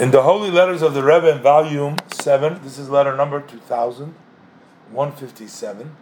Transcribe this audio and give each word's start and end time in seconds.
In 0.00 0.10
the 0.12 0.22
Holy 0.22 0.50
Letters 0.50 0.80
of 0.80 0.94
the 0.94 1.02
Rebbe 1.02 1.30
in 1.30 1.42
volume 1.42 1.96
7, 2.10 2.62
this 2.62 2.78
is 2.78 2.88
letter 2.88 3.14
number 3.14 3.42
2157, 3.42 5.94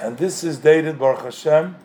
and 0.00 0.16
this 0.16 0.42
is 0.42 0.56
dated 0.56 0.98
Baruch 0.98 1.24
Hashem, 1.24 1.76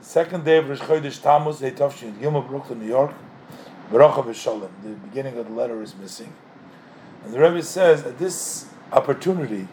the 0.00 0.04
second 0.04 0.44
day 0.44 0.58
of 0.58 0.68
Rosh 0.68 0.80
Chodesh 0.80 1.22
Tammuz, 1.22 1.60
Eitavshin 1.60 2.18
Gimel, 2.18 2.46
Brooklyn, 2.46 2.80
New 2.80 2.88
York, 2.88 3.14
Baruch 3.90 4.36
Shalom. 4.36 4.68
The 4.82 4.90
beginning 4.90 5.38
of 5.38 5.46
the 5.46 5.52
letter 5.54 5.80
is 5.80 5.96
missing. 5.96 6.34
And 7.24 7.32
the 7.32 7.40
Rebbe 7.40 7.62
says, 7.62 8.04
at 8.04 8.18
this 8.18 8.66
opportunity, 8.92 9.66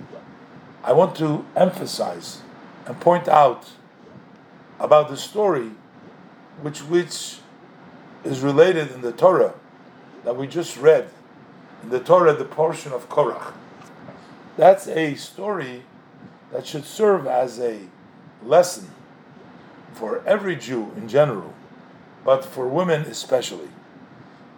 I 0.86 0.94
want 0.94 1.18
to 1.18 1.46
emphasize 1.54 2.44
and 2.86 2.98
point 2.98 3.28
out 3.28 3.72
about 4.80 5.10
the 5.10 5.18
story 5.18 5.72
which 6.62 6.80
which 6.84 7.40
is 8.24 8.40
related 8.40 8.90
in 8.92 9.02
the 9.02 9.12
Torah 9.12 9.56
that 10.24 10.36
we 10.36 10.48
just 10.48 10.78
read 10.78 11.10
in 11.84 11.90
the 11.90 12.00
Torah, 12.00 12.34
the 12.34 12.46
portion 12.46 12.92
of 12.92 13.10
Korach. 13.10 13.54
That's 14.58 14.88
a 14.88 15.16
story 15.16 15.84
that 16.52 16.68
should 16.68 16.86
serve 16.86 17.26
as 17.26 17.60
a 17.60 17.80
lesson 18.44 18.90
for 19.94 20.24
every 20.26 20.56
Jew 20.56 20.92
in 20.96 21.08
general, 21.08 21.54
but 22.24 22.46
for 22.46 22.68
women 22.68 23.02
especially, 23.04 23.70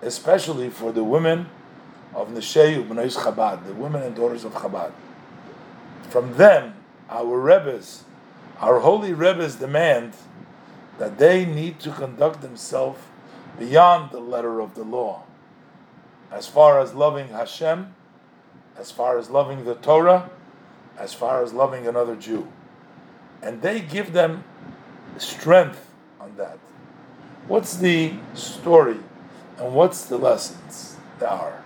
especially 0.02 0.70
for 0.70 0.92
the 0.92 1.04
women 1.04 1.48
of 2.14 2.30
Neshei 2.30 2.84
Ubnais 2.84 3.18
Chabad, 3.18 3.66
the 3.66 3.74
women 3.74 4.02
and 4.02 4.16
daughters 4.16 4.44
of 4.44 4.54
Chabad. 4.54 4.92
From 6.10 6.36
them, 6.36 6.76
our 7.10 7.40
Rebbes, 7.40 8.04
our 8.60 8.80
holy 8.80 9.14
Rebbes 9.14 9.56
demand 9.56 10.14
that 11.00 11.18
they 11.18 11.46
need 11.46 11.80
to 11.80 11.92
conduct 11.92 12.42
themselves 12.42 13.00
beyond 13.58 14.12
the 14.12 14.20
letter 14.20 14.60
of 14.60 14.76
the 14.76 14.84
law 14.84 15.24
as 16.34 16.48
far 16.48 16.80
as 16.80 16.94
loving 16.96 17.28
Hashem, 17.28 17.94
as 18.78 18.92
far 18.92 19.20
as 19.20 19.30
loving 19.30 19.66
the 19.66 19.76
Torah, 19.76 20.32
as 20.98 21.14
far 21.14 21.44
as 21.44 21.54
loving 21.54 21.88
another 21.88 22.16
Jew. 22.16 22.52
And 23.42 23.62
they 23.62 23.80
give 23.80 24.14
them 24.14 24.44
strength 25.18 25.92
on 26.20 26.36
that. 26.38 26.58
What's 27.48 27.78
the 27.78 28.14
story 28.34 28.98
and 29.60 29.76
what's 29.76 30.06
the 30.06 30.18
lessons 30.18 30.98
there 31.20 31.30
are? 31.30 31.62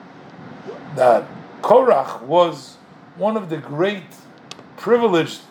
That 0.96 1.26
Korach 1.62 2.22
was 2.24 2.76
one 3.16 3.38
of 3.38 3.50
the 3.50 3.58
great, 3.58 4.04
privileged, 4.76 5.42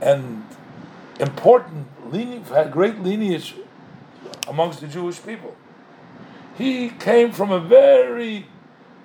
and 0.00 0.46
important, 1.18 1.86
had 2.48 2.72
great 2.72 2.98
lineage 3.00 3.54
amongst 4.48 4.80
the 4.80 4.88
Jewish 4.88 5.22
people. 5.22 5.54
He 6.60 6.90
came 6.90 7.32
from 7.32 7.50
a 7.50 7.58
very, 7.58 8.46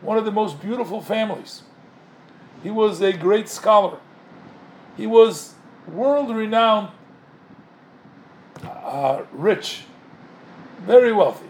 one 0.02 0.17
of 0.17 0.25
the 0.25 0.31
most 0.31 0.61
beautiful 0.61 1.00
families. 1.00 1.64
He 2.61 2.70
was 2.70 3.00
a 3.02 3.14
great 3.14 3.48
scholar. 3.48 3.98
He 4.98 5.08
was 5.08 5.53
world 5.88 6.36
renowned, 6.36 6.89
uh, 8.61 9.22
rich, 9.31 9.86
very 10.81 11.14
wealthy. 11.14 11.48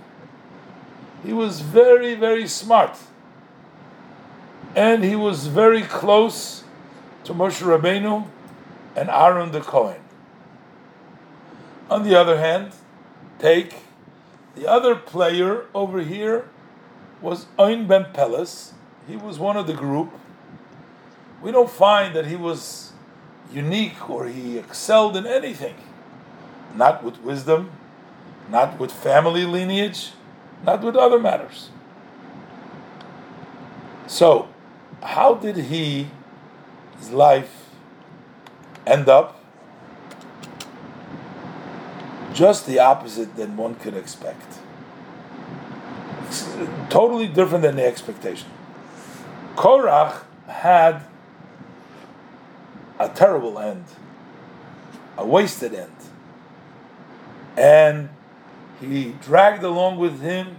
He 1.26 1.34
was 1.34 1.62
very, 1.62 2.14
very 2.14 2.48
smart. 2.48 3.00
And 4.76 5.04
he 5.04 5.16
was 5.16 5.48
very 5.48 5.82
close 5.82 6.66
to 7.24 7.34
Moshe 7.34 7.64
Rabbeinu 7.64 8.28
and 8.96 9.10
Aaron 9.10 9.52
the 9.52 9.62
Kohen. 9.62 10.02
On 11.90 12.04
the 12.04 12.14
other 12.14 12.38
hand, 12.38 12.74
take 13.40 13.85
the 14.56 14.70
other 14.70 14.96
player 14.96 15.66
over 15.74 16.02
here 16.02 16.48
was 17.22 17.48
Ein 17.60 17.88
Ben 17.88 18.06
Peles. 18.14 18.74
He 19.08 19.16
was 19.16 19.38
one 19.38 19.58
of 19.58 19.68
the 19.68 19.74
group. 19.74 20.12
We 21.42 21.52
don't 21.52 21.70
find 21.70 22.16
that 22.16 22.26
he 22.28 22.36
was 22.36 22.94
unique 23.52 24.10
or 24.10 24.28
he 24.28 24.58
excelled 24.58 25.16
in 25.16 25.26
anything. 25.26 25.76
Not 26.76 27.04
with 27.04 27.20
wisdom, 27.22 27.72
not 28.50 28.80
with 28.80 28.92
family 28.92 29.46
lineage, 29.46 30.12
not 30.64 30.82
with 30.82 30.96
other 30.96 31.20
matters. 31.20 31.70
So, 34.08 34.50
how 35.02 35.36
did 35.36 35.58
he, 35.58 36.10
his 36.98 37.12
life, 37.12 37.70
end 38.86 39.10
up? 39.10 39.40
Just 42.36 42.68
the 42.68 42.78
opposite 42.80 43.36
than 43.38 43.56
one 43.56 43.76
could 43.76 43.96
expect. 43.96 44.60
It's 46.28 46.46
totally 46.90 47.28
different 47.28 47.64
than 47.64 47.78
the 47.78 47.86
expectation. 47.86 48.50
Korach 49.56 50.24
had 50.48 51.02
a 53.00 53.08
terrible 53.08 53.58
end, 53.58 53.86
a 55.18 55.26
wasted 55.26 55.74
end. 55.74 55.92
And 57.56 58.10
he 58.82 59.16
dragged 59.22 59.64
along 59.64 59.98
with 59.98 60.20
him 60.22 60.58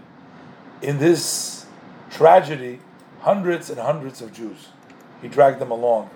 in 0.81 0.99
this 0.99 1.67
tragedy 2.11 2.81
hundreds 3.21 3.69
and 3.69 3.79
hundreds 3.79 4.23
of 4.23 4.33
Jews. 4.33 4.69
He 5.21 5.29
dragged 5.29 5.59
them 5.59 5.71
along 5.71 6.09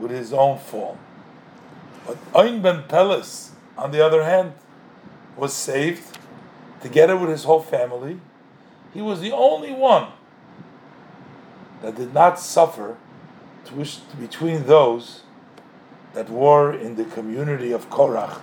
with 0.00 0.10
his 0.10 0.32
own 0.32 0.58
fall. 0.58 0.98
But 2.06 2.18
Ein 2.34 2.60
ben 2.60 2.84
Peles, 2.88 3.52
on 3.78 3.92
the 3.92 4.04
other 4.04 4.24
hand, 4.24 4.52
was 5.36 5.52
saved 5.52 6.18
together 6.80 7.16
with 7.16 7.30
his 7.30 7.44
whole 7.44 7.60
family. 7.60 8.20
He 8.94 9.02
was 9.02 9.20
the 9.20 9.32
only 9.32 9.72
one 9.72 10.08
that 11.82 11.96
did 11.96 12.14
not 12.14 12.38
suffer 12.40 12.96
between 14.18 14.66
those 14.66 15.22
that 16.14 16.30
were 16.30 16.72
in 16.72 16.96
the 16.96 17.04
community 17.04 17.72
of 17.72 17.90
Korach 17.90 18.40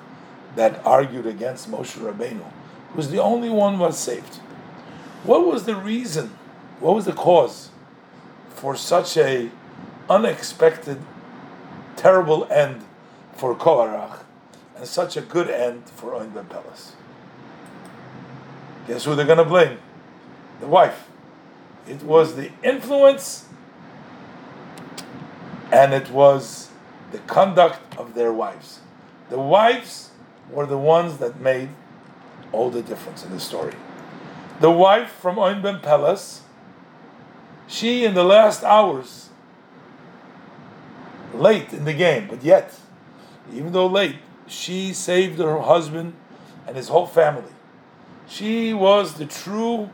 that 0.55 0.85
argued 0.85 1.25
against 1.25 1.71
Moshe 1.71 1.97
Rabbeinu. 1.97 2.45
He 2.91 2.95
was 2.95 3.09
the 3.09 3.21
only 3.21 3.49
one 3.49 3.79
was 3.79 3.97
saved. 3.97 4.35
What 5.23 5.47
was 5.47 5.63
the 5.63 5.75
reason? 5.75 6.37
What 6.79 6.95
was 6.95 7.05
the 7.05 7.13
cause 7.13 7.69
for 8.49 8.75
such 8.75 9.17
a 9.17 9.49
unexpected, 10.09 10.99
terrible 11.95 12.45
end 12.51 12.83
for 13.35 13.55
Korach 13.55 14.19
and 14.75 14.87
such 14.87 15.17
a 15.17 15.21
good 15.21 15.49
end 15.49 15.83
for 15.89 16.15
Oin 16.15 16.29
Ben 16.33 16.45
Peles. 16.45 16.93
Guess 18.87 19.05
who 19.05 19.15
they're 19.15 19.25
going 19.25 19.37
to 19.37 19.45
blame? 19.45 19.77
The 20.59 20.67
wife. 20.67 21.07
It 21.87 22.03
was 22.03 22.35
the 22.35 22.51
influence 22.63 23.45
and 25.71 25.93
it 25.93 26.09
was 26.11 26.69
the 27.11 27.19
conduct 27.19 27.97
of 27.97 28.13
their 28.13 28.31
wives. 28.31 28.79
The 29.29 29.39
wives 29.39 30.11
were 30.51 30.65
the 30.65 30.77
ones 30.77 31.17
that 31.17 31.39
made 31.39 31.69
all 32.51 32.69
the 32.69 32.81
difference 32.81 33.25
in 33.25 33.31
the 33.31 33.39
story. 33.39 33.73
The 34.59 34.69
wife 34.69 35.11
from 35.11 35.37
Oin 35.37 35.61
Ben 35.61 35.79
Peles, 35.79 36.41
she 37.67 38.05
in 38.05 38.13
the 38.13 38.23
last 38.23 38.63
hours, 38.63 39.29
late 41.33 41.73
in 41.73 41.85
the 41.85 41.93
game, 41.93 42.27
but 42.29 42.43
yet, 42.43 42.75
even 43.51 43.71
though 43.71 43.87
late, 43.87 44.17
she 44.47 44.93
saved 44.93 45.39
her 45.39 45.59
husband 45.59 46.13
and 46.67 46.75
his 46.75 46.87
whole 46.87 47.07
family. 47.07 47.51
She 48.27 48.73
was 48.73 49.15
the 49.15 49.25
true 49.25 49.89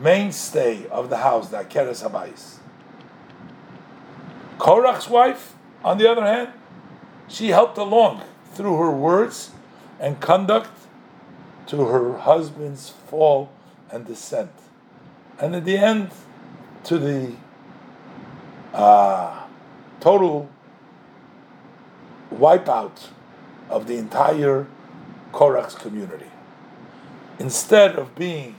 mainstay 0.00 0.86
of 0.88 1.10
the 1.10 1.18
house, 1.18 1.48
the 1.48 1.58
Akeres 1.58 2.08
Habayis. 2.08 2.58
Korach's 4.58 5.08
wife, 5.08 5.54
on 5.84 5.98
the 5.98 6.10
other 6.10 6.24
hand, 6.24 6.50
she 7.28 7.48
helped 7.48 7.78
along 7.78 8.22
through 8.52 8.76
her 8.78 8.90
words 8.90 9.50
and 10.00 10.20
conduct 10.20 10.70
to 11.66 11.86
her 11.86 12.18
husband's 12.18 12.90
fall 12.90 13.50
and 13.90 14.06
descent. 14.06 14.50
And 15.38 15.54
at 15.54 15.64
the 15.64 15.76
end, 15.76 16.10
to 16.84 16.98
the 16.98 17.34
uh, 18.72 19.42
total 20.00 20.48
wipeout 22.32 23.08
of 23.68 23.86
the 23.86 23.96
entire 23.96 24.66
Korach's 25.32 25.74
community. 25.74 26.30
Instead 27.38 27.96
of 27.96 28.14
being 28.14 28.56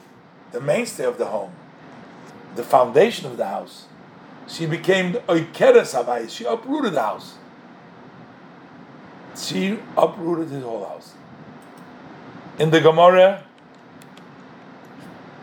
the 0.51 0.61
mainstay 0.61 1.05
of 1.05 1.17
the 1.17 1.25
home, 1.25 1.51
the 2.55 2.63
foundation 2.63 3.25
of 3.25 3.37
the 3.37 3.47
house, 3.47 3.85
she 4.47 4.65
became 4.65 5.11
the 5.11 5.19
Oikeres. 5.19 6.29
She 6.29 6.45
uprooted 6.45 6.93
the 6.93 7.01
house. 7.01 7.35
She 9.35 9.79
uprooted 9.95 10.49
his 10.49 10.63
whole 10.63 10.85
house. 10.85 11.13
In 12.57 12.71
the 12.71 12.81
Gemara, 12.81 13.43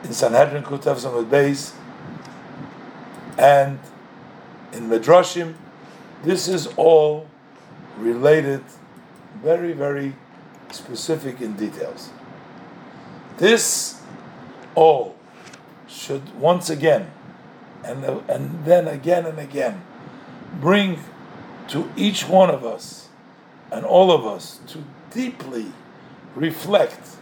in 0.02 0.12
Sanhedrin 0.12 0.62
Kutev 0.62 0.96
Samud 0.96 1.28
Beis, 1.28 1.74
and 3.38 3.78
in 4.72 4.88
Midrashim, 4.88 5.54
this 6.22 6.48
is 6.48 6.66
all 6.76 7.28
related 7.98 8.62
very, 9.44 9.74
very 9.74 10.16
specific 10.72 11.40
in 11.40 11.54
details. 11.54 12.08
This 13.36 14.00
all 14.74 15.14
should 15.86 16.34
once 16.40 16.70
again, 16.70 17.10
and, 17.84 18.04
and 18.28 18.64
then 18.64 18.88
again 18.88 19.26
and 19.26 19.38
again, 19.38 19.84
bring 20.60 20.98
to 21.68 21.90
each 21.94 22.26
one 22.26 22.50
of 22.50 22.64
us 22.64 23.08
and 23.70 23.84
all 23.84 24.10
of 24.10 24.26
us 24.26 24.60
to 24.68 24.82
deeply 25.10 25.66
reflect 26.34 27.16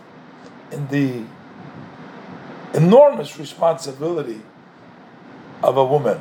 in 0.71 0.87
the 0.89 1.25
enormous 2.75 3.39
responsibility 3.39 4.41
of 5.63 5.77
a 5.77 5.85
woman 5.85 6.21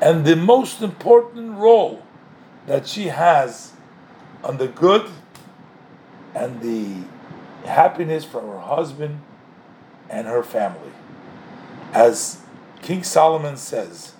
and 0.00 0.24
the 0.24 0.36
most 0.36 0.82
important 0.82 1.56
role 1.56 2.02
that 2.66 2.86
she 2.86 3.08
has 3.08 3.73
on 4.44 4.58
the 4.58 4.68
good 4.68 5.10
and 6.34 6.60
the 6.60 6.94
happiness 7.66 8.24
for 8.24 8.40
her 8.40 8.60
husband 8.60 9.20
and 10.10 10.26
her 10.26 10.42
family. 10.42 10.92
As 11.92 12.42
King 12.82 13.02
Solomon 13.02 13.56
says 13.56 14.12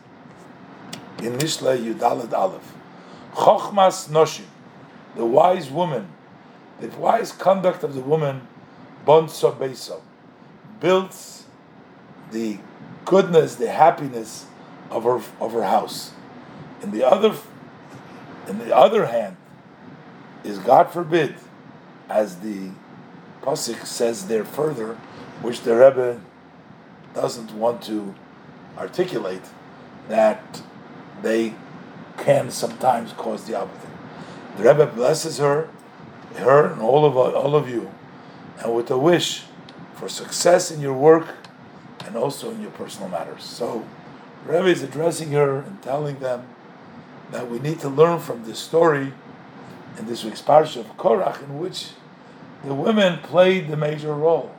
in 1.19 1.35
Mishle 1.35 1.79
Yud 1.79 1.97
Daled 1.97 2.33
Aleph, 2.33 2.75
Chochmas 3.35 4.09
Noshim, 4.09 4.47
the 5.15 5.27
wise 5.27 5.71
woman, 5.71 6.09
the 6.81 6.89
wise 6.89 7.31
conduct 7.31 7.85
of 7.85 7.95
the 7.95 8.01
woman, 8.01 8.49
Bon 9.05 9.27
Beso, 9.27 10.01
builds 10.81 11.45
the 12.33 12.59
goodness, 13.05 13.57
the 13.57 13.71
happiness 13.71 14.47
of 14.91 15.05
her 15.05 15.21
of 15.41 15.53
her 15.53 15.65
house. 15.65 16.13
In 16.83 16.91
the 16.91 17.07
other, 17.07 17.37
in 18.49 18.59
the 18.59 18.75
other 18.75 19.07
hand, 19.07 19.37
is 20.45 20.59
God 20.59 20.91
forbid, 20.91 21.35
as 22.09 22.37
the 22.41 22.71
pasuk 23.43 23.87
says 23.87 24.29
there 24.29 24.45
further, 24.45 24.95
which 25.43 25.63
the 25.63 25.75
Rebbe 25.75 26.21
doesn't 27.15 27.53
want 27.55 27.83
to 27.83 28.15
articulate, 28.77 29.43
that 30.09 30.63
they 31.23 31.55
can 32.19 32.51
sometimes 32.51 33.13
cause 33.15 33.45
the 33.45 33.55
opposite. 33.55 33.89
The 34.57 34.65
Rebbe 34.65 34.87
blesses 34.87 35.39
her, 35.39 35.69
her 36.37 36.73
and 36.73 36.83
all 36.83 37.05
of 37.05 37.17
all 37.17 37.57
of 37.57 37.69
you, 37.69 37.91
and 38.63 38.75
with 38.75 38.91
a 38.91 38.99
wish 38.99 39.45
for 39.95 40.09
success 40.09 40.71
in 40.71 40.81
your 40.81 40.95
work 40.95 41.29
and 42.05 42.17
also 42.17 42.51
in 42.51 42.61
your 42.61 42.71
personal 42.73 43.09
matters. 43.09 43.43
So, 43.43 43.85
the 44.47 44.53
Rebbe 44.53 44.67
is 44.67 44.83
addressing 44.83 45.33
her 45.33 45.59
and 45.61 45.81
telling 45.83 46.19
them 46.19 46.47
that 47.31 47.51
we 47.51 47.59
need 47.59 47.81
to 47.81 47.89
learn 47.89 48.21
from 48.21 48.45
this 48.45 48.59
story 48.59 49.13
in 49.99 50.07
this 50.07 50.25
week's 50.25 50.43
parsha 50.43 50.79
of 50.81 50.97
Korach, 50.97 51.43
in 51.43 51.59
which 51.59 51.91
the 52.65 52.75
women 52.75 53.19
played 53.19 53.69
the 53.69 53.77
major 53.77 54.15
role. 54.15 54.55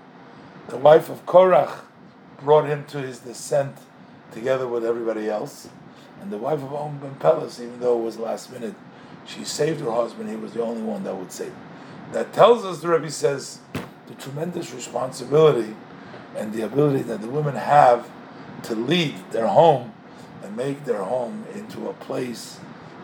The 0.67 0.77
wife 0.77 1.09
of 1.09 1.25
Korach 1.25 1.79
brought 2.41 2.67
him 2.67 2.85
to 2.85 2.99
his 2.99 3.19
descent 3.19 3.75
together 4.31 4.67
with 4.67 4.85
everybody 4.85 5.29
else, 5.29 5.69
and 6.21 6.31
the 6.31 6.37
wife 6.37 6.61
of 6.61 6.73
Om 6.73 6.99
Ben 6.99 7.15
Pelas, 7.15 7.59
even 7.59 7.79
though 7.79 7.99
it 7.99 8.03
was 8.03 8.17
last 8.17 8.51
minute, 8.51 8.75
she 9.25 9.43
saved 9.43 9.81
her 9.81 9.91
husband. 9.91 10.29
He 10.29 10.35
was 10.35 10.53
the 10.53 10.61
only 10.61 10.81
one 10.81 11.03
that 11.03 11.15
would 11.15 11.31
save. 11.31 11.53
That 12.11 12.33
tells 12.33 12.63
us, 12.63 12.81
the 12.81 12.89
Rebbe 12.89 13.09
says, 13.09 13.59
the 14.07 14.13
tremendous 14.15 14.71
responsibility 14.71 15.75
and 16.35 16.53
the 16.53 16.61
ability 16.61 17.03
that 17.03 17.21
the 17.21 17.27
women 17.27 17.55
have 17.55 18.09
to 18.63 18.75
lead 18.75 19.15
their 19.31 19.47
home 19.47 19.93
and 20.43 20.55
make 20.55 20.85
their 20.85 21.03
home 21.03 21.45
into 21.53 21.89
a 21.89 21.93
place 21.93 22.57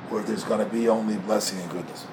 where 0.09 0.21
there's 0.21 0.43
going 0.43 0.63
to 0.63 0.71
be 0.71 0.87
only 0.87 1.15
blessing 1.17 1.59
and 1.59 1.71
goodness. 1.71 2.05